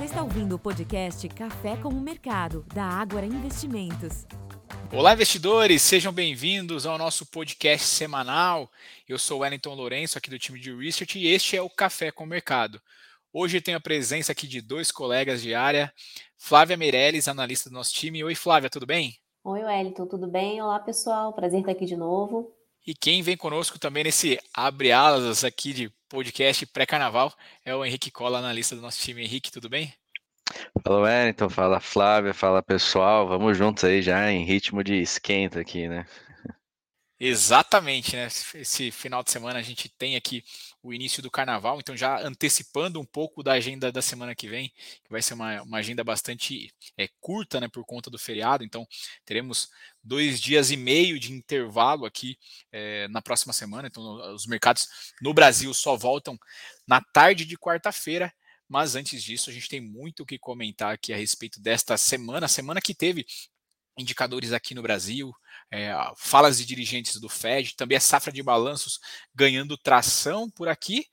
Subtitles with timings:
[0.00, 4.24] Você está ouvindo o podcast Café com o Mercado, da Ágora Investimentos.
[4.90, 5.82] Olá, investidores!
[5.82, 8.70] Sejam bem-vindos ao nosso podcast semanal.
[9.06, 12.24] Eu sou Wellington Lourenço, aqui do time de Research, e este é o Café com
[12.24, 12.80] o Mercado.
[13.30, 15.92] Hoje tenho a presença aqui de dois colegas de área,
[16.34, 18.24] Flávia Meirelles, analista do nosso time.
[18.24, 19.18] Oi, Flávia, tudo bem?
[19.44, 20.62] Oi, Wellington, tudo bem?
[20.62, 21.34] Olá, pessoal.
[21.34, 22.56] Prazer estar aqui de novo.
[22.86, 27.32] E quem vem conosco também nesse abre alas aqui de podcast pré-carnaval
[27.64, 29.22] é o Henrique Cola, analista do nosso time.
[29.22, 29.94] Henrique, tudo bem?
[30.84, 35.86] Fala Wellington, fala Flávia, fala pessoal, vamos juntos aí já em ritmo de esquenta aqui,
[35.86, 36.04] né?
[37.22, 38.28] Exatamente, né?
[38.54, 40.42] Esse final de semana a gente tem aqui
[40.82, 44.70] o início do carnaval, então já antecipando um pouco da agenda da semana que vem,
[45.04, 48.86] que vai ser uma, uma agenda bastante é, curta, né, por conta do feriado, então
[49.26, 49.68] teremos
[50.02, 52.38] dois dias e meio de intervalo aqui
[52.72, 54.02] é, na próxima semana, então
[54.34, 54.88] os mercados
[55.20, 56.38] no Brasil só voltam
[56.88, 58.32] na tarde de quarta-feira,
[58.66, 62.48] mas antes disso a gente tem muito o que comentar aqui a respeito desta semana,
[62.48, 63.26] semana que teve
[63.98, 65.30] indicadores aqui no Brasil,
[65.70, 68.98] é, falas de dirigentes do Fed, também a safra de balanços
[69.34, 71.06] ganhando tração por aqui.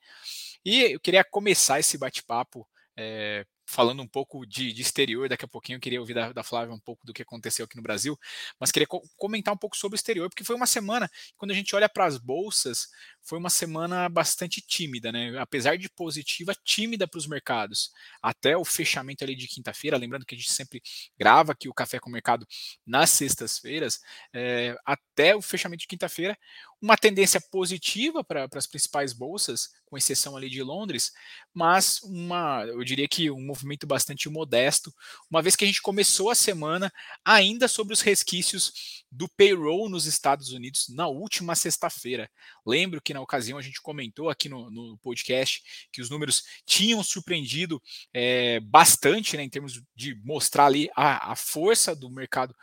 [0.64, 5.48] E eu queria começar esse bate-papo é, falando um pouco de, de, exterior, daqui a
[5.48, 8.18] pouquinho eu queria ouvir da, da, Flávia um pouco do que aconteceu aqui no Brasil,
[8.58, 11.54] mas queria co comentar um pouco sobre o exterior, porque foi uma semana, quando a
[11.54, 12.88] gente olha para as bolsas,
[13.28, 15.38] foi uma semana bastante tímida, né?
[15.38, 17.92] Apesar de positiva, tímida para os mercados.
[18.22, 20.82] Até o fechamento ali de quinta-feira, lembrando que a gente sempre
[21.18, 22.46] grava aqui o Café com o Mercado
[22.86, 24.00] nas sextas-feiras,
[24.32, 26.38] é, até o fechamento de quinta-feira,
[26.80, 31.12] uma tendência positiva para as principais bolsas, com exceção ali de Londres,
[31.52, 34.94] mas uma, eu diria que um movimento bastante modesto,
[35.30, 36.92] uma vez que a gente começou a semana
[37.24, 42.30] ainda sobre os resquícios do payroll nos Estados Unidos na última sexta-feira.
[42.66, 47.02] Lembro que na ocasião a gente comentou aqui no, no podcast que os números tinham
[47.02, 52.54] surpreendido é, bastante né, em termos de mostrar ali a, a força do mercado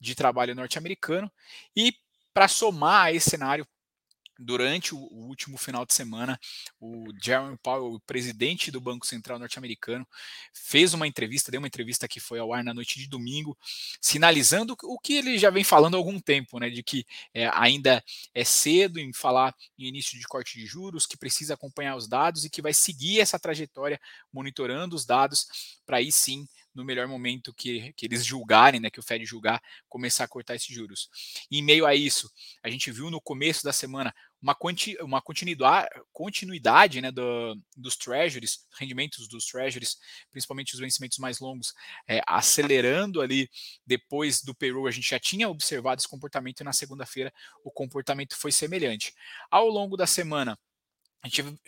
[0.00, 1.30] de trabalho norte-americano
[1.76, 1.94] e
[2.32, 3.66] para somar a esse cenário
[4.38, 6.38] durante o, último final de semana,
[6.80, 10.06] o Jerome Powell, o presidente do Banco Central norte-americano,
[10.52, 13.56] fez uma entrevista, deu uma entrevista que foi ao ar na noite de domingo,
[14.00, 18.02] sinalizando o que ele já vem falando há algum tempo, né, de que é, ainda
[18.34, 22.44] é cedo em falar em início de corte de juros, que precisa acompanhar os dados
[22.44, 24.00] e que vai seguir essa trajetória
[24.32, 25.46] monitorando os dados
[25.86, 29.62] para aí sim no melhor momento que, que eles julgarem, né, que o Fed julgar,
[29.88, 31.08] começar a cortar esses juros.
[31.50, 32.30] E em meio a isso,
[32.62, 37.96] a gente viu no começo da semana uma, quanti, uma continuidade, continuidade né, do, dos
[37.96, 39.96] treasuries, rendimentos dos treasuries,
[40.30, 41.72] principalmente os vencimentos mais longos,
[42.06, 43.48] é, acelerando ali
[43.86, 44.86] depois do payroll.
[44.86, 47.32] A gente já tinha observado esse comportamento e na segunda-feira
[47.64, 49.14] o comportamento foi semelhante.
[49.50, 50.58] Ao longo da semana,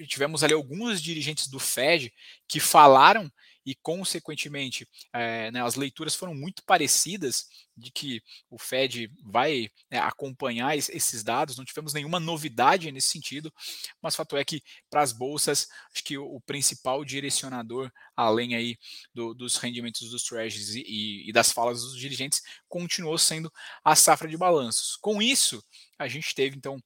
[0.06, 2.12] tivemos ali alguns dirigentes do Fed
[2.47, 3.33] que falaram
[3.66, 7.47] e, consequentemente, é, né, as leituras foram muito parecidas
[7.77, 13.53] de que o Fed vai né, acompanhar esses dados, não tivemos nenhuma novidade nesse sentido,
[14.01, 18.79] mas fato é que para as bolsas, acho que o, principal direcionador, além aí
[19.13, 23.53] do, dos rendimentos dos treasuries e, e das falas dos dirigentes, continuou sendo
[23.85, 24.97] a safra de balanços.
[24.97, 25.63] Com isso,
[25.99, 26.83] a gente teve então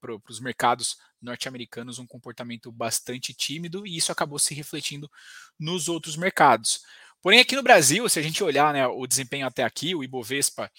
[0.00, 5.10] para os mercados norte-americanos um comportamento bastante tímido e isso acabou se refletindo
[5.58, 6.80] nos outros mercados.
[7.22, 10.70] Porém, aqui no Brasil, se a gente olhar né, o desempenho até aqui, o Ibovespa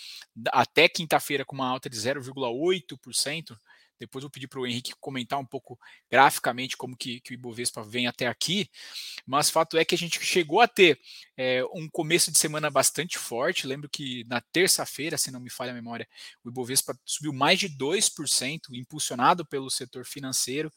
[0.47, 3.55] até quinta-feira com uma alta de 0,8%,
[3.99, 5.79] depois vou pedir para o Henrique comentar um pouco
[6.09, 8.67] graficamente como que, que, o Ibovespa vem até aqui,
[9.23, 10.99] mas fato é que a gente chegou a ter
[11.37, 13.67] é, um começo de semana bastante forte.
[13.67, 16.07] Lembro que na terça-feira, se não me falha a memória,
[16.43, 20.73] o Ibovespa subiu mais de 2%, impulsionado pelo setor financeiro,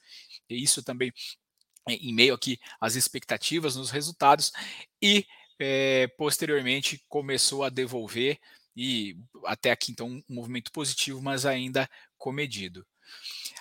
[0.50, 1.10] e isso também
[1.88, 4.52] é, em meio aqui às expectativas nos resultados,
[5.00, 5.24] e
[5.58, 8.38] é, posteriormente começou a devolver
[8.76, 11.88] e até aqui então um movimento positivo, mas ainda
[12.18, 12.84] comedido.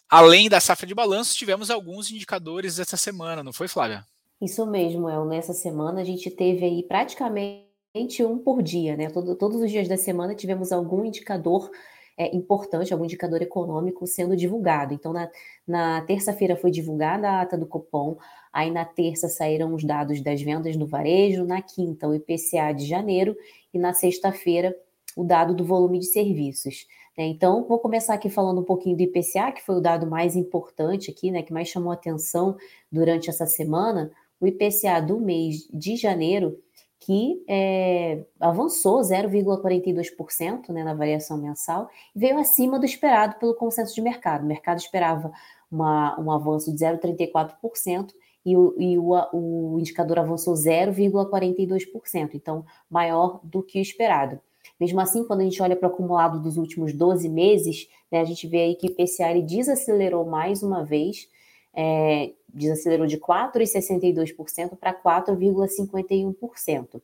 [0.09, 4.05] Além da safra de balanços, tivemos alguns indicadores essa semana, não foi, Flávia?
[4.41, 5.25] Isso mesmo, El.
[5.25, 9.09] Nessa semana a gente teve aí praticamente um por dia, né?
[9.09, 11.69] Todo, todos os dias da semana tivemos algum indicador
[12.17, 14.93] é, importante, algum indicador econômico sendo divulgado.
[14.93, 15.29] Então, na,
[15.67, 18.17] na terça-feira foi divulgada a ata do Copom,
[18.51, 22.85] aí na terça saíram os dados das vendas no varejo, na quinta o IPCA de
[22.85, 23.35] janeiro
[23.73, 24.75] e na sexta-feira
[25.15, 26.87] o dado do volume de serviços.
[27.17, 27.25] Né?
[27.25, 31.11] Então, vou começar aqui falando um pouquinho do IPCA, que foi o dado mais importante
[31.11, 32.55] aqui, né, que mais chamou atenção
[32.91, 34.11] durante essa semana.
[34.39, 36.57] O IPCA do mês de janeiro,
[37.05, 43.93] que é, avançou 0,42% né, na variação mensal e veio acima do esperado pelo consenso
[43.93, 44.43] de mercado.
[44.43, 45.31] O mercado esperava
[45.69, 48.11] uma, um avanço de 0,34%
[48.45, 54.39] e o, e o, o indicador avançou 0,42%, então maior do que o esperado.
[54.79, 58.25] Mesmo assim, quando a gente olha para o acumulado dos últimos 12 meses, né, a
[58.25, 61.29] gente vê aí que o IPCA desacelerou mais uma vez,
[61.73, 67.01] é, desacelerou de 4,62% para 4,51%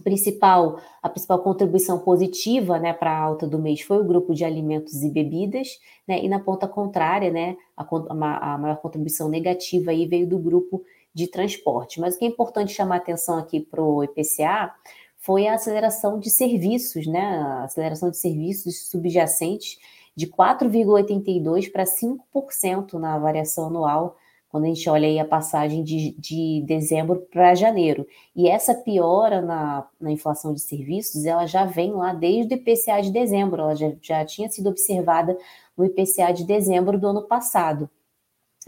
[0.00, 4.44] principal, a principal contribuição positiva né, para a alta do mês foi o grupo de
[4.44, 10.06] alimentos e bebidas, né, e na ponta contrária, né, a, a, maior contribuição negativa aí
[10.06, 10.84] veio do grupo
[11.14, 12.00] de transporte.
[12.00, 14.74] Mas o que é importante chamar atenção aqui para o IPCA
[15.18, 19.78] foi a aceleração de serviços, né, a aceleração de serviços subjacentes
[20.14, 24.16] de 4,82% para 5% na variação anual
[24.48, 28.06] quando a gente olha aí a passagem de, de dezembro para janeiro.
[28.34, 33.00] E essa piora na, na inflação de serviços, ela já vem lá desde o IPCA
[33.02, 35.36] de dezembro, ela já, já tinha sido observada
[35.76, 37.90] no IPCA de dezembro do ano passado.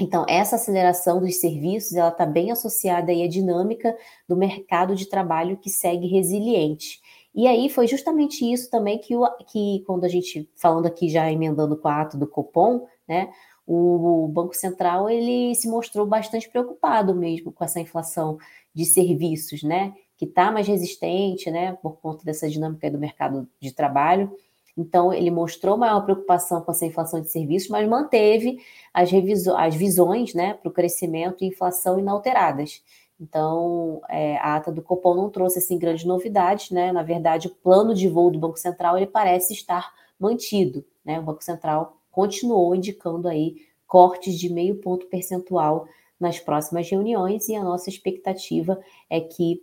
[0.01, 3.97] Então, essa aceleração dos serviços, ela está bem associada aí à dinâmica
[4.29, 7.01] do mercado de trabalho que segue resiliente.
[7.35, 11.31] E aí foi justamente isso também que, o, que quando a gente, falando aqui já
[11.31, 13.29] emendando a ato do Copom, né,
[13.71, 18.39] o Banco Central ele se mostrou bastante preocupado mesmo com essa inflação
[18.75, 19.93] de serviços, né?
[20.17, 21.77] Que está mais resistente, né?
[21.83, 24.35] Por conta dessa dinâmica do mercado de trabalho.
[24.75, 28.59] Então, ele mostrou maior preocupação com essa inflação de serviços, mas manteve
[28.95, 29.11] as,
[29.57, 32.83] as visões né, para o crescimento e inflação inalteradas.
[33.21, 36.93] Então, é, a ata do Copom não trouxe assim, grandes novidades, né?
[36.93, 40.85] Na verdade, o plano de voo do Banco Central ele parece estar mantido.
[41.05, 41.19] Né?
[41.19, 45.87] O Banco Central continuou indicando aí cortes de meio ponto percentual
[46.19, 48.77] nas próximas reuniões e a nossa expectativa
[49.09, 49.63] é que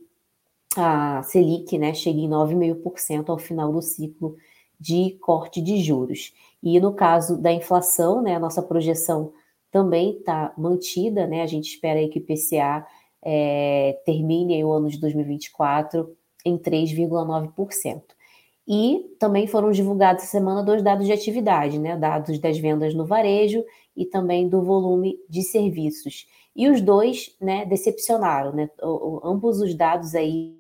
[0.78, 4.38] a Selic né, chegue em 9,5% ao final do ciclo
[4.80, 6.34] de corte de juros.
[6.64, 9.34] E no caso da inflação, né, a nossa projeção
[9.70, 11.42] também está mantida, né?
[11.42, 12.88] A gente espera aí que o IPCA
[13.22, 16.10] é, termine o ano de 2024
[16.46, 18.15] em 3,9%.
[18.68, 21.96] E também foram divulgados essa semana dois dados de atividade, né?
[21.96, 23.64] Dados das vendas no varejo
[23.96, 26.28] e também do volume de serviços.
[26.56, 28.70] E os dois, né, decepcionaram, né?
[28.82, 30.58] O, o, ambos os dados aí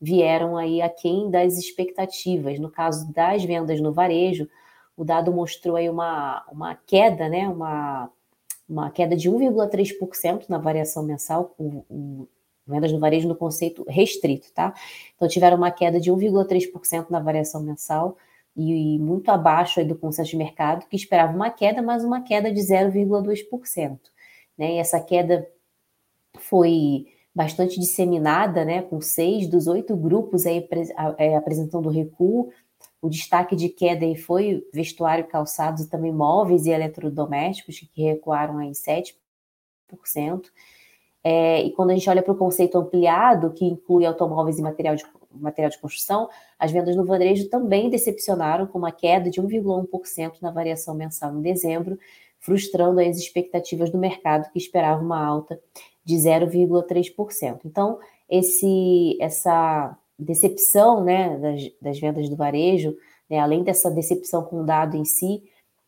[0.00, 2.58] vieram aí aquém das expectativas.
[2.58, 4.48] No caso das vendas no varejo,
[4.96, 7.48] o dado mostrou aí uma, uma queda, né?
[7.48, 8.10] Uma,
[8.68, 12.26] uma queda de 1,3% na variação mensal, um,
[12.78, 14.74] vendas no varejo no conceito restrito, tá?
[15.14, 18.16] Então tiveram uma queda de 1,3% na variação mensal
[18.56, 22.52] e, e muito abaixo do consenso de mercado, que esperava uma queda, mas uma queda
[22.52, 23.98] de 0,2%.
[24.56, 24.74] Né?
[24.74, 25.48] E essa queda
[26.38, 30.68] foi bastante disseminada, né, com seis dos oito grupos aí
[31.16, 32.50] é, apresentando recuo.
[33.00, 38.58] O destaque de queda aí foi vestuário, calçados e também móveis e eletrodomésticos, que recuaram
[38.58, 39.14] aí 7%.
[41.30, 44.96] É, e quando a gente olha para o conceito ampliado, que inclui automóveis e material
[44.96, 46.26] de, material de construção,
[46.58, 51.42] as vendas no varejo também decepcionaram com uma queda de 1,1% na variação mensal em
[51.42, 51.98] dezembro,
[52.40, 55.60] frustrando as expectativas do mercado que esperava uma alta
[56.02, 57.60] de 0,3%.
[57.66, 62.96] Então, esse, essa decepção né, das, das vendas do varejo,
[63.28, 65.42] né, além dessa decepção com o dado em si,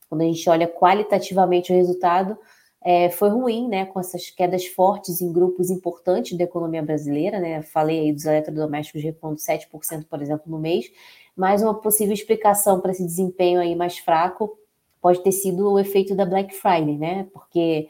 [0.06, 2.37] quando a gente olha qualitativamente o resultado,
[2.82, 7.61] é, foi ruim, né, com essas quedas fortes em grupos importantes da economia brasileira, né,
[7.62, 10.90] falei aí dos eletrodomésticos recuando 7%, por exemplo, no mês,
[11.37, 14.57] mas uma possível explicação para esse desempenho aí mais fraco
[15.00, 17.88] pode ter sido o efeito da Black Friday, né, porque,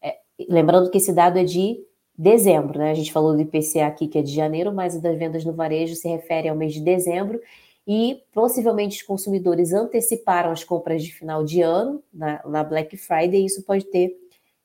[0.00, 0.16] é,
[0.48, 1.78] lembrando que esse dado é de
[2.16, 5.44] dezembro, né, a gente falou do IPCA aqui que é de janeiro, mas das vendas
[5.44, 7.38] no varejo se refere ao mês de dezembro,
[7.86, 13.42] e possivelmente os consumidores anteciparam as compras de final de ano na, na Black Friday,
[13.42, 14.21] e isso pode ter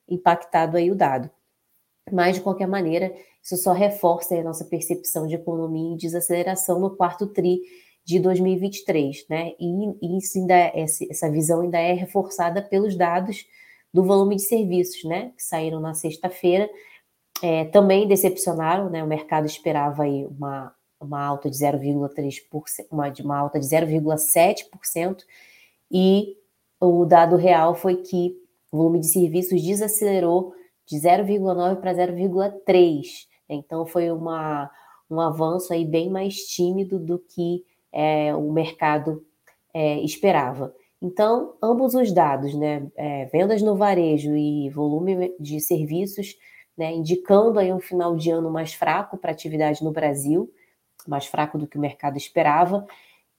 [0.08, 1.30] impactado aí o dado.
[2.12, 3.12] Mas, de qualquer maneira,
[3.42, 7.60] isso só reforça a nossa percepção de economia e desaceleração no quarto TRI
[8.04, 9.52] de 2023, né?
[9.60, 13.44] E isso ainda, é, essa visão ainda é reforçada pelos dados
[13.92, 15.32] do volume de serviços, né?
[15.36, 16.68] Que saíram na sexta-feira,
[17.42, 19.04] é, também decepcionaram, né?
[19.04, 25.22] O mercado esperava aí uma, uma alta de 0,3%, uma, uma alta de 0,7%,
[25.90, 26.36] e
[26.80, 28.36] o dado real foi que
[28.70, 30.52] o volume de serviços desacelerou
[30.86, 33.26] de 0,9 para 0,3.
[33.48, 34.70] Então foi uma,
[35.10, 39.24] um avanço aí bem mais tímido do que é, o mercado
[39.72, 40.74] é, esperava.
[41.00, 46.36] Então, ambos os dados, né, é, vendas no varejo e volume de serviços,
[46.76, 50.52] né, indicando aí um final de ano mais fraco para atividade no Brasil,
[51.06, 52.84] mais fraco do que o mercado esperava,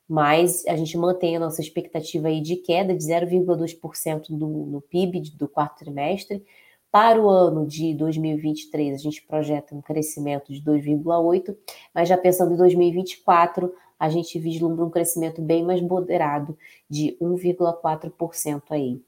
[0.09, 5.47] mas a gente mantém a nossa expectativa aí de queda de 0,2% no, PIB do
[5.47, 6.43] quarto trimestre,
[6.91, 11.55] Para o ano de 2023, a gente projeta um crescimento de 2,8%,
[11.93, 16.57] mas já pensando em 2024, a gente vislumbra um crescimento bem mais moderado,
[16.89, 18.99] de 1,4% aí,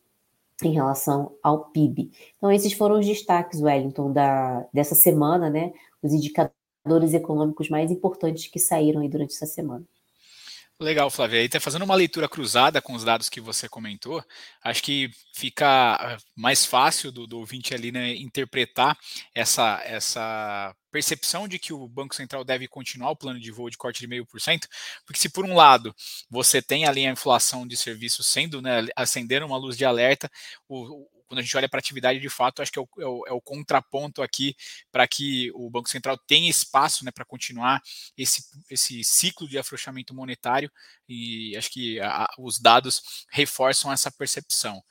[0.64, 2.12] em relação ao PIB.
[2.38, 5.74] Então, esses foram os destaques, Wellington, da, dessa semana, né?
[6.04, 9.84] Os indicadores econômicos mais importantes que saíram aí durante essa semana.
[10.82, 11.40] Legal, Flávia.
[11.40, 14.24] Aí tá fazendo uma leitura cruzada com os dados que você comentou,
[14.64, 18.98] acho que fica ah, mais fácil do, do ouvinte ali né, interpretar
[19.36, 23.78] essa, essa percepção de que o Banco Central deve continuar o plano de voo de
[23.78, 24.68] corte de meio por cento,
[25.06, 25.96] porque se por um lado
[26.28, 30.32] você tem ali a inflação de serviços sendo, né, acendendo uma luz de alerta,
[30.68, 33.28] o, quando a gente olha para atividade de fato, acho que é o, é o,
[33.28, 34.54] é o contraponto aqui
[34.92, 37.82] para que o Banco Central tenha espaço né, para continuar
[38.18, 40.70] esse, esse ciclo de afrouxamento monetário,
[41.08, 44.84] e acho que a, os dados reforçam essa percepção.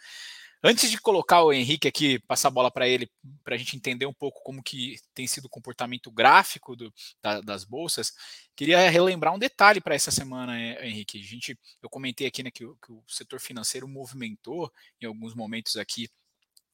[0.63, 3.11] Antes de colocar o Henrique aqui, passar a bola para ele,
[3.45, 6.93] para a gente entender um pouco como que tem sido o comportamento gráfico do,
[7.23, 8.13] da, das bolsas,
[8.57, 11.19] queria relembrar um detalhe para essa semana, Henrique.
[11.19, 15.77] A gente, eu comentei aqui né, que, que o setor financeiro movimentou em alguns momentos
[15.77, 16.09] aqui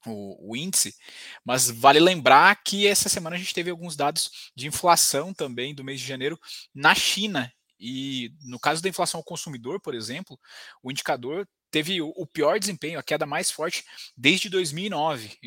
[0.05, 0.95] o, o, índice,
[1.43, 5.83] mas vale lembrar que essa semana a gente teve alguns dados de inflação também do
[5.83, 6.39] mês de janeiro
[6.73, 7.51] na China.
[7.79, 10.39] E no caso da inflação ao consumidor, por exemplo,
[10.81, 13.83] o indicador teve o pior desempenho, a queda mais forte
[14.15, 15.37] desde 2009.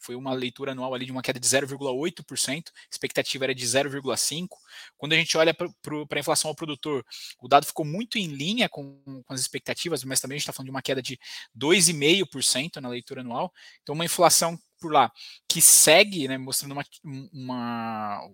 [0.00, 4.48] Foi uma leitura anual ali de uma queda de 0,8%, expectativa era de 0,5%.
[4.96, 5.68] Quando a gente olha para
[6.16, 7.04] a inflação ao produtor,
[7.40, 10.52] o dado ficou muito em linha com, com as expectativas, mas também a gente está
[10.52, 11.18] falando de uma queda de
[11.58, 13.52] 2,5% na leitura anual.
[13.82, 15.12] Então, uma inflação por lá
[15.48, 16.84] que segue né, mostrando uma,
[17.32, 18.30] uma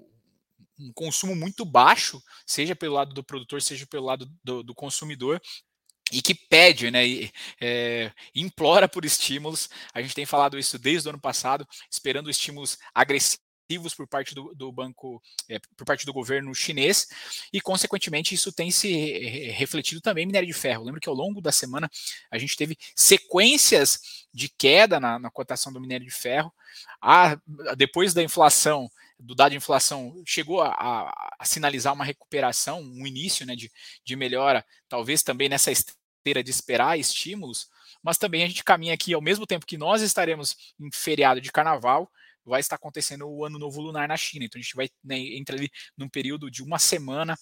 [0.79, 5.41] um consumo muito baixo, seja pelo lado do produtor, seja pelo lado do, do consumidor,
[6.13, 9.69] e que pede, né, e, é, implora por estímulos.
[9.93, 13.37] A gente tem falado isso desde o ano passado, esperando estímulos agressivos
[13.97, 17.09] por parte do, do banco, é, por parte do governo chinês,
[17.53, 19.19] e consequentemente isso tem se
[19.51, 20.85] refletido também em minério de ferro.
[20.85, 21.91] Lembro que ao longo da semana
[22.31, 26.53] a gente teve sequências de queda na, na cotação do minério de ferro.
[27.03, 27.37] A,
[27.77, 33.07] depois da inflação, do dado de inflação, chegou a, a, a sinalizar uma recuperação, um
[33.07, 33.71] início né, de,
[34.05, 37.69] de melhora, talvez também nessa esteira de esperar estímulos,
[38.03, 41.51] mas também a gente caminha aqui ao mesmo tempo que nós estaremos em feriado de
[41.51, 42.11] carnaval,
[42.45, 44.45] vai estar acontecendo o Ano Novo Lunar na China.
[44.45, 47.37] Então a gente vai né, entra ali num período de uma semana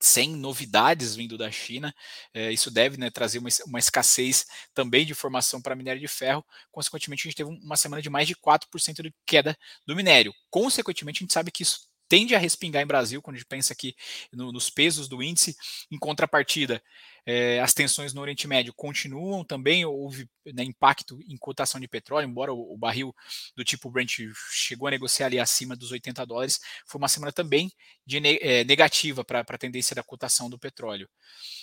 [0.00, 1.94] sem novidades vindo da China.
[2.32, 6.44] É, isso deve né, trazer uma, uma, escassez também de formação para minério de ferro.
[6.72, 10.32] Consequentemente, a gente teve uma semana de mais de 4% de queda do minério.
[10.50, 13.72] Consequentemente, a gente sabe que isso tende a respingar em Brasil, quando a gente pensa
[13.72, 13.94] aqui
[14.32, 15.56] no, nos pesos do índice.
[15.90, 16.82] Em contrapartida,
[17.32, 22.28] é, as tensões no Oriente Médio continuam também, houve né, impacto em cotação de petróleo,
[22.28, 23.14] embora o, o, barril
[23.56, 24.18] do tipo Brent
[24.50, 26.58] chegou a negociar ali acima dos 80 dólares,
[26.88, 27.70] foi uma semana também
[28.04, 31.08] de, é, negativa para a tendência da cotação do petróleo.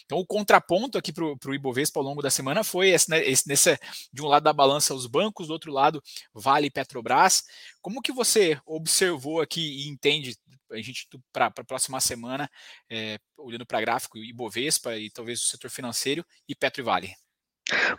[0.05, 3.45] Então, o contraponto aqui para o Ibovespa ao longo da semana foi esse, né, esse,
[3.45, 3.77] nessa,
[4.13, 6.01] de um lado da balança os bancos, do outro lado
[6.33, 7.43] Vale Petrobras.
[7.81, 10.37] Como que você observou aqui e entende
[10.71, 12.49] a gente para a próxima semana,
[12.89, 17.26] é, olhando para gráfico Ibovespa e talvez o setor financeiro e Petro e Vale.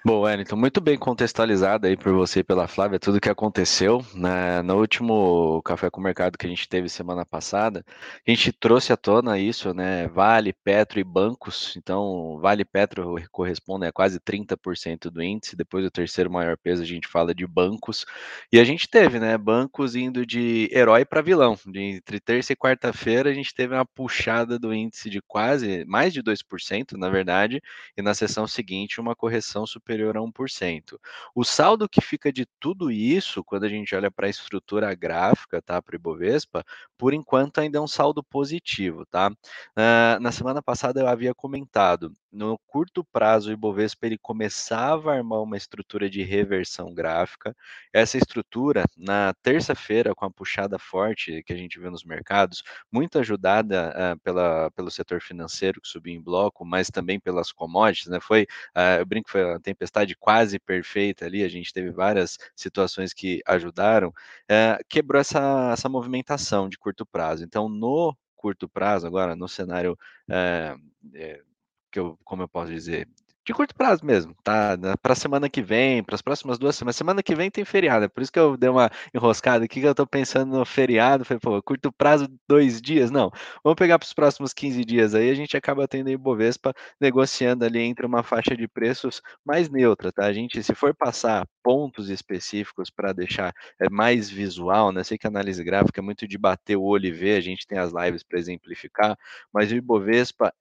[0.02, 4.02] Bom, Wellington, muito bem contextualizado aí por você e pela Flávia tudo o que aconteceu
[4.14, 7.84] né, no último Café com o Mercado que a gente teve semana passada.
[8.26, 10.08] A gente trouxe à tona isso, né?
[10.08, 11.76] Vale, Petro e bancos.
[11.76, 15.54] Então, Vale Petro corresponde a quase 30% do índice.
[15.54, 18.06] Depois do terceiro maior peso, a gente fala de bancos.
[18.50, 19.36] E a gente teve, né?
[19.36, 21.58] Bancos indo de herói para vilão.
[21.74, 26.22] Entre terça e quarta-feira, a gente teve uma puxada do índice de quase mais de
[26.22, 27.60] 2%, na verdade,
[27.96, 30.98] e na sessão seguinte, uma correção inflação superior a 1%.
[31.34, 35.60] O saldo que fica de tudo isso, quando a gente olha para a estrutura gráfica,
[35.60, 36.64] tá, para o Ibovespa,
[36.96, 39.28] por enquanto ainda é um saldo positivo, tá?
[39.30, 45.16] Uh, na semana passada eu havia comentado, no curto prazo o Ibovespa ele começava a
[45.16, 47.56] armar uma estrutura de reversão gráfica.
[47.92, 53.18] Essa estrutura, na terça-feira, com a puxada forte que a gente vê nos mercados, muito
[53.18, 58.20] ajudada uh, pela, pelo setor financeiro que subiu em bloco, mas também pelas commodities, né?
[58.20, 58.42] Foi,
[58.76, 63.40] uh, eu brinco foi uma tempestade quase perfeita ali, a gente teve várias situações que
[63.46, 64.12] ajudaram,
[64.48, 67.44] é, quebrou essa, essa movimentação de curto prazo.
[67.44, 69.98] Então, no curto prazo, agora, no cenário
[70.30, 70.74] é,
[71.14, 71.42] é,
[71.90, 73.08] que eu, como eu posso dizer,
[73.48, 74.76] de curto prazo mesmo, tá?
[75.00, 76.96] Para a semana que vem, para as próximas duas semanas.
[76.96, 79.86] Semana que vem tem feriado, é por isso que eu dei uma enroscada aqui, que
[79.86, 81.24] eu estou pensando no feriado.
[81.24, 83.10] Falei, pô, curto prazo, dois dias?
[83.10, 83.30] Não,
[83.64, 87.80] vamos pegar para os próximos 15 dias aí, a gente acaba tendo Ibovespa negociando ali
[87.80, 90.26] entre uma faixa de preços mais neutra, tá?
[90.26, 95.02] A gente, se for passar pontos específicos para deixar é, mais visual, né?
[95.02, 97.66] Sei que a análise gráfica é muito de bater o olho e ver, a gente
[97.66, 99.18] tem as lives para exemplificar,
[99.50, 100.52] mas o Ibovespa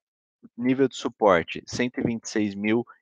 [0.56, 1.64] nível de suporte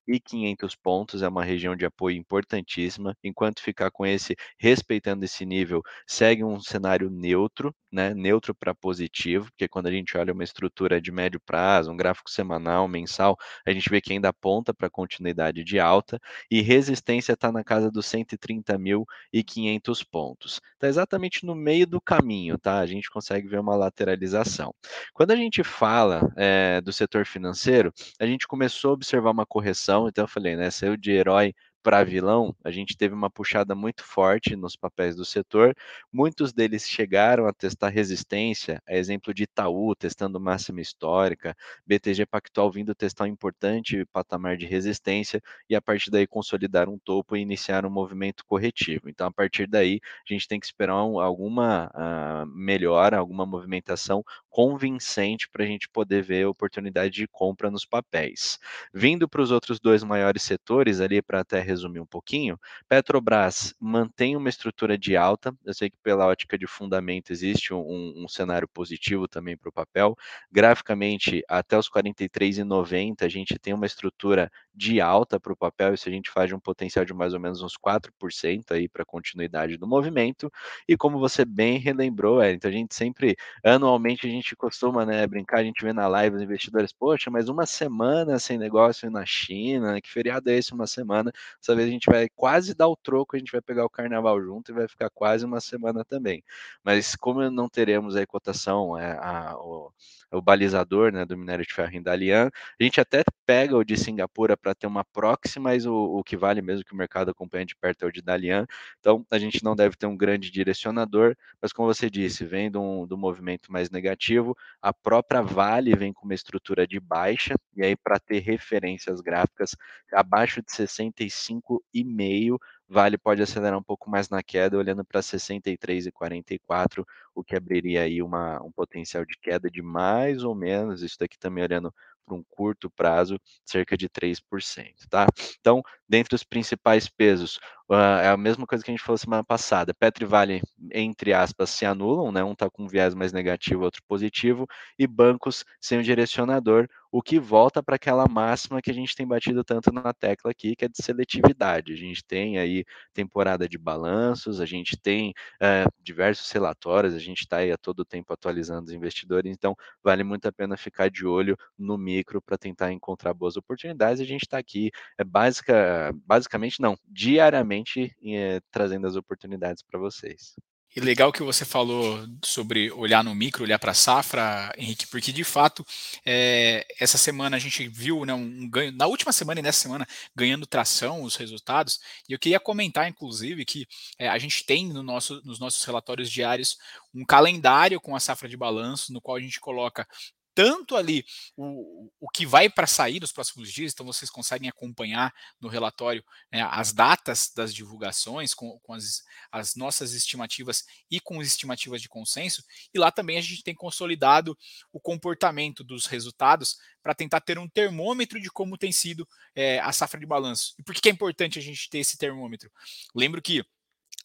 [0.07, 3.15] 126.500 pontos, é uma região de apoio importantíssima.
[3.24, 8.13] Enquanto ficar com esse, respeitando esse nível, segue um cenário neutro, né?
[8.13, 12.29] Neutro para positivo, porque quando a gente olha uma estrutura de médio prazo, um gráfico
[12.29, 16.19] semanal, mensal, a gente vê que ainda aponta para continuidade de alta
[16.51, 20.62] e resistência está na casa dos 130.500 pontos.
[20.74, 22.79] Está exatamente no meio do caminho, tá?
[22.79, 24.74] A gente consegue ver uma lateralização.
[25.13, 29.94] Quando a gente fala é, do setor financeiro, a gente começou a observar uma correção,
[30.07, 31.53] então eu falei, né, saiu de herói
[31.86, 35.75] para vilão, a gente teve uma puxada muito forte nos papéis do setor.
[36.12, 42.72] Muitos deles chegaram a testar resistência, a exemplo de Itaú testando máxima histórica, BTG Pactual
[42.72, 45.39] vindo testar um importante patamar de resistência
[45.70, 49.08] e a partir daí consolidar um topo e iniciar um movimento corretivo.
[49.08, 55.48] Então, a partir daí, a gente tem que esperar alguma uh, melhora, alguma movimentação convincente
[55.50, 58.58] para a gente poder ver oportunidade de compra nos papéis.
[58.92, 64.36] Vindo para os outros dois maiores setores, ali para até resumir um pouquinho, Petrobras mantém
[64.36, 65.55] uma estrutura de alta.
[65.63, 69.72] Eu sei que pela ótica de fundamento existe um, um cenário positivo também para o
[69.72, 70.15] papel.
[70.51, 76.10] Graficamente, até os 43,90 a gente tem uma estrutura de alta para o papel, isso
[76.10, 79.77] a gente faz de um potencial de mais ou menos uns 4% aí para continuidade
[79.77, 80.51] do movimento.
[80.88, 85.60] E como você bem relembrou, então a gente sempre, anualmente, a gente costuma né, brincar,
[85.60, 90.00] a gente vê na live os investidores, poxa, mas uma semana sem negócio na China,
[90.01, 91.32] que feriado é esse uma semana?
[91.60, 94.41] Dessa vez a gente vai quase dar o troco, a gente vai pegar o carnaval
[94.41, 96.44] junto e vai ficar quase uma semana também.
[96.84, 99.91] Mas como não teremos aí cotação, é, a, o,
[100.32, 103.98] o balizador né, do minério de ferro em Dalian, a gente até pega o de
[103.98, 107.63] Singapura para ter uma proxy, mas o, o, que vale mesmo que o mercado acompanha
[107.63, 108.65] de perto é o de Dalian.
[109.00, 113.05] Então a gente não deve ter um grande direcionador, mas como você disse, vem do,
[113.05, 117.95] do movimento mais negativo, a própria Vale vem com uma estrutura de baixa, e aí
[117.95, 119.75] para ter referências gráficas,
[120.12, 126.12] abaixo de 65,5 Vale pode acelerar um pouco mais na queda, olhando para 63 e
[126.12, 131.17] 44, o que abriria aí uma, um potencial de queda de mais ou menos, isso
[131.19, 131.93] daqui também olhando
[132.25, 135.27] para um curto prazo, cerca de 3%, tá?
[135.59, 137.57] Então, dentre os principais pesos,
[137.89, 140.61] uh, é a mesma coisa que a gente falou semana passada, Petro e Vale,
[140.91, 142.43] entre aspas, se anulam, né?
[142.43, 147.21] Um está com um viés mais negativo, outro positivo, e bancos sem o direcionador, o
[147.21, 150.84] que volta para aquela máxima que a gente tem batido tanto na tecla aqui, que
[150.84, 151.93] é de seletividade.
[151.93, 155.30] A gente tem aí temporada de balanços, a gente tem
[155.62, 160.25] uh, diversos relatórios, a gente está aí a todo tempo atualizando os investidores, então vale
[160.25, 164.19] muito a pena ficar de olho no micro para tentar encontrar boas oportunidades.
[164.19, 170.54] A gente está aqui, é básica, basicamente não, diariamente é, trazendo as oportunidades para vocês.
[170.95, 175.34] E legal que você falou sobre olhar no micro, olhar para a safra, Henrique, porque
[175.34, 175.86] de fato
[176.25, 180.08] é, essa semana a gente viu né, um ganho, na última semana e nessa semana,
[180.34, 181.99] ganhando tração os resultados.
[182.29, 183.86] E eu queria comentar, inclusive, que
[184.17, 186.77] é, a gente tem no nosso, nos nossos relatórios diários
[187.13, 190.08] um calendário com a safra de balanço, no qual a gente coloca
[190.56, 191.26] tanto ali
[191.58, 196.24] o, o que vai para sair nos próximos dias, então vocês conseguem acompanhar no relatório
[196.52, 202.02] né, as datas das divulgações com, com as, as, nossas estimativas e com as estimativas
[202.02, 202.63] de consenso,
[202.94, 204.58] e lá também a gente tem consolidado
[204.94, 209.91] o comportamento dos resultados para tentar ter um termômetro de como tem sido é, a
[209.91, 210.74] safra de balanço.
[210.80, 212.72] E por que é importante a gente ter esse termômetro?
[213.13, 213.63] Lembro que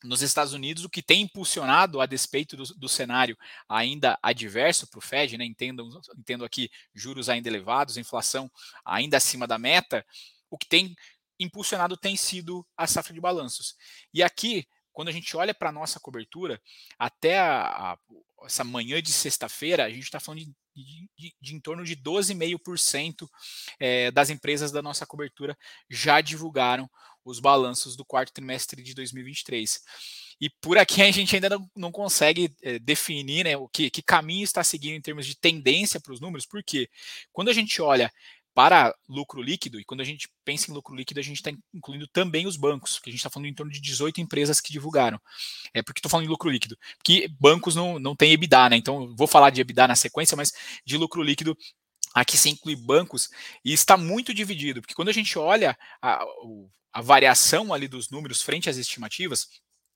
[0.03, 3.37] nos Estados Unidos, o que tem impulsionado, a despeito do, do cenário
[3.69, 8.51] ainda adverso para o Fed, né, entendo, entendo aqui juros ainda elevados, inflação
[8.85, 10.05] ainda acima da meta,
[10.51, 10.97] o que tem
[11.39, 13.75] impulsionado tem sido a safra de balanços.
[14.13, 16.61] E aqui, quando a gente olha para a nossa cobertura,
[16.99, 17.99] até a, a,
[18.45, 21.97] essa manhã de sexta-feira, a gente está falando de, de, de, de, em torno de
[21.97, 23.29] 12,5%
[23.79, 25.57] é, das empresas da nossa cobertura
[25.89, 26.89] já divulgaram
[27.31, 29.81] os balanços do quarto trimestre de 2023.
[30.41, 34.03] E por aqui a gente ainda não, não consegue é, definir né, o que, que
[34.03, 36.89] caminho está seguindo em termos de tendência para os números, porque
[37.33, 38.11] quando a gente olha
[38.55, 42.07] para lucro líquido, e quando a gente pensa em lucro líquido, a gente está incluindo
[42.09, 45.21] também os bancos, que a gente está falando em torno de 18 empresas que divulgaram.
[45.73, 48.77] É porque estou falando de lucro líquido, porque bancos não, não têm EBITDA, né?
[48.77, 50.53] Então vou falar de EBITDA na sequência, mas
[50.85, 51.57] de lucro líquido
[52.15, 53.29] aqui se inclui bancos
[53.65, 56.25] e está muito dividido, porque quando a gente olha a,
[56.93, 59.49] a variação ali dos números frente às estimativas,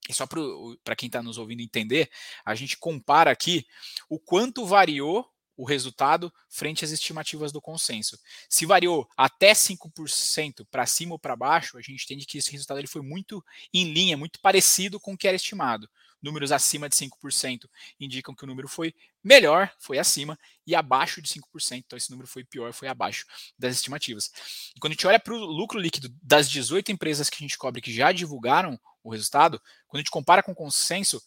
[0.09, 2.11] e só para quem está nos ouvindo entender,
[2.45, 3.67] a gente compara aqui
[4.09, 8.19] o quanto variou o resultado frente às estimativas do consenso.
[8.49, 12.79] Se variou até 5% para cima ou para baixo, a gente entende que esse resultado
[12.79, 15.89] ele foi muito em linha, muito parecido com o que era estimado
[16.25, 17.69] números acima de 5%
[18.01, 21.43] indicam que o número foi melhor, foi acima, e abaixo de 5%,
[21.79, 23.27] então esse número foi pior, foi abaixo
[23.59, 24.31] das estimativas.
[24.75, 27.59] E quando a gente olha para o lucro líquido das 18 empresas que a gente
[27.59, 31.23] cobre que já divulgaram o resultado, quando a gente compara com o consenso,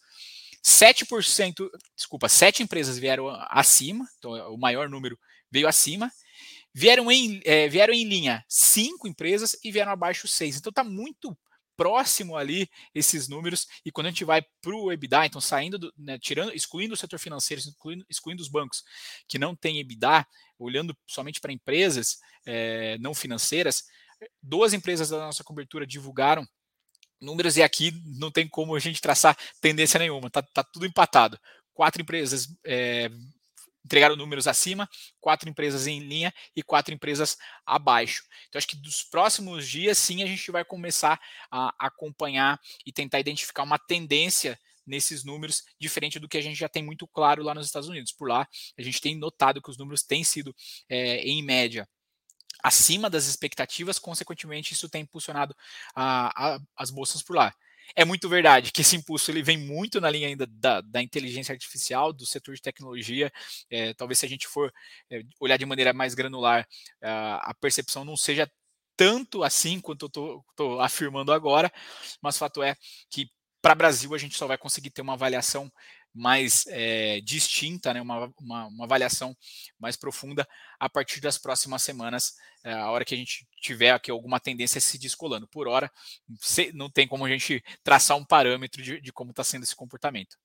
[0.63, 5.17] 7%, desculpa, 7 empresas vieram acima, então o maior número
[5.49, 6.11] veio acima,
[6.73, 10.57] vieram em, é, vieram em linha 5 empresas e vieram abaixo 6.
[10.57, 11.37] Então está muito
[11.77, 15.93] próximo ali esses números e quando a gente vai para o EBITDA, então saindo, do,
[15.97, 18.83] né, tirando, excluindo o setor financeiro, excluindo, excluindo os bancos
[19.27, 20.25] que não têm EBITDA,
[20.57, 23.83] olhando somente para empresas é, não financeiras,
[24.41, 26.45] duas empresas da nossa cobertura divulgaram
[27.21, 31.39] números e aqui não tem como a gente traçar tendência nenhuma, tá, tá tudo empatado.
[31.73, 33.09] Quatro empresas é,
[33.87, 34.87] entregaram números acima,
[35.19, 38.23] quatro empresas em linha e quatro empresas abaixo.
[38.47, 41.19] Então, acho que dos próximos dias, sim, a gente vai começar
[41.49, 46.69] a acompanhar e tentar identificar uma tendência nesses números, diferente do que a gente já
[46.69, 48.11] tem muito claro lá nos Estados Unidos.
[48.11, 48.47] Por lá,
[48.77, 50.55] a gente tem notado que os números têm sido,
[50.89, 51.87] é, em média,
[52.61, 55.55] acima das expectativas, consequentemente, isso tem impulsionado
[55.95, 57.53] a, a, as bolsas por lá
[57.95, 61.53] é muito verdade que esse impulso ele vem muito na linha ainda da, da inteligência
[61.53, 63.31] artificial, do setor de tecnologia.
[63.69, 64.73] É, talvez se a gente for
[65.09, 66.67] é, olhar de maneira mais granular,
[67.01, 68.49] a, a percepção não seja
[68.95, 71.71] tanto assim quanto eu estou afirmando agora,
[72.21, 72.75] mas fato é
[73.09, 73.29] que
[73.61, 75.71] para o Brasil a gente só vai conseguir ter uma avaliação
[76.17, 79.37] mais é, distinta, né, uma, uma, uma, avaliação
[79.79, 80.47] mais profunda
[80.79, 84.81] a partir das próximas semanas, é, a hora que a gente tiver aqui alguma tendência
[84.81, 85.47] se descolando.
[85.47, 85.91] Por hora,
[86.73, 90.37] não tem como a gente traçar um parâmetro de, de como está sendo esse comportamento.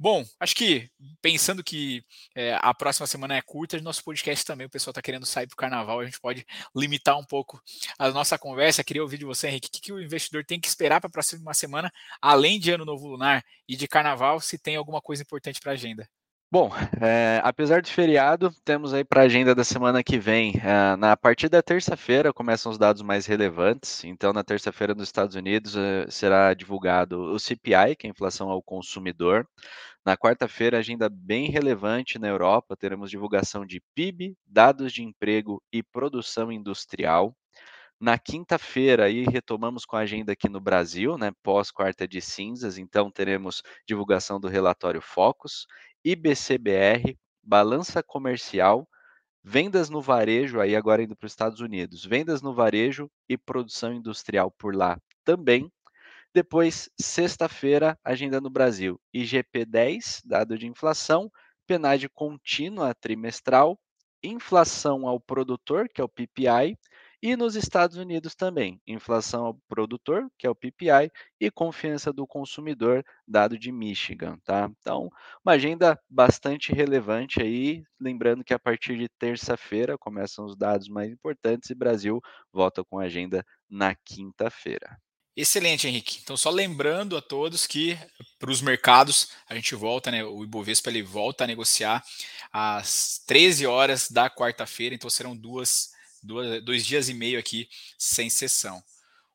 [0.00, 0.88] Bom, acho que
[1.20, 5.26] pensando que é, a próxima semana é curta, nosso podcast também, o pessoal está querendo
[5.26, 7.60] sair para o carnaval, a gente pode limitar um pouco
[7.98, 8.84] a nossa conversa.
[8.84, 11.10] Queria ouvir de você, Henrique, o que, que o investidor tem que esperar para a
[11.10, 11.90] próxima semana,
[12.22, 15.74] além de Ano Novo Lunar e de Carnaval, se tem alguma coisa importante para a
[15.74, 16.08] agenda?
[16.50, 16.70] Bom,
[17.02, 20.54] é, apesar de feriado, temos aí para a agenda da semana que vem.
[20.64, 24.02] É, na partir da terça-feira começam os dados mais relevantes.
[24.04, 28.48] Então, na terça-feira nos Estados Unidos é, será divulgado o CPI, que é a inflação
[28.48, 29.46] ao consumidor.
[30.06, 35.82] Na quarta-feira, agenda bem relevante na Europa, teremos divulgação de PIB, dados de emprego e
[35.82, 37.34] produção industrial.
[38.00, 42.78] Na quinta-feira, aí retomamos com a agenda aqui no Brasil, né, pós quarta de cinzas,
[42.78, 45.66] então teremos divulgação do relatório Focus,
[46.04, 48.88] IBCBR, balança comercial,
[49.42, 53.92] vendas no varejo, aí agora indo para os Estados Unidos, vendas no varejo e produção
[53.92, 55.70] industrial por lá também.
[56.34, 61.30] Depois, sexta-feira, agenda no Brasil, IGP 10, dado de inflação,
[61.66, 63.78] PNAD contínua trimestral,
[64.22, 66.76] inflação ao produtor, que é o PPI,
[67.22, 72.26] e nos Estados Unidos também, inflação ao produtor, que é o PPI, e confiança do
[72.26, 74.70] consumidor, dado de Michigan, tá?
[74.78, 75.10] Então,
[75.44, 81.10] uma agenda bastante relevante aí, lembrando que a partir de terça-feira começam os dados mais
[81.10, 82.20] importantes e Brasil
[82.52, 84.98] volta com a agenda na quinta-feira.
[85.40, 86.18] Excelente, Henrique.
[86.20, 87.96] Então, só lembrando a todos que
[88.40, 90.24] para os mercados a gente volta, né?
[90.24, 92.02] O Ibovespa ele volta a negociar
[92.52, 95.90] às 13 horas da quarta-feira, então serão duas,
[96.22, 98.82] duas, dois dias e meio aqui sem sessão.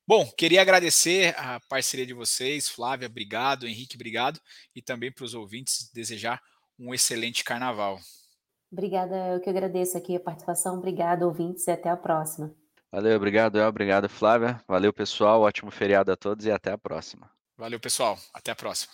[0.05, 4.39] Bom, queria agradecer a parceria de vocês, Flávia, obrigado, Henrique, obrigado,
[4.75, 6.41] e também para os ouvintes desejar
[6.77, 7.99] um excelente carnaval.
[8.71, 10.77] Obrigada, eu que agradeço aqui a participação.
[10.77, 12.53] Obrigado, ouvintes, e até a próxima.
[12.91, 14.61] Valeu, obrigado, El, obrigado, Flávia.
[14.67, 15.41] Valeu, pessoal.
[15.41, 17.29] Ótimo feriado a todos e até a próxima.
[17.57, 18.19] Valeu, pessoal.
[18.33, 18.93] Até a próxima.